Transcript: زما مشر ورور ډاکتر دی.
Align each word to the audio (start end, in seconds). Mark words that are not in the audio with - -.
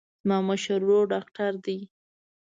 زما 0.23 0.37
مشر 0.49 0.79
ورور 0.83 1.05
ډاکتر 1.13 1.51
دی. 1.65 1.79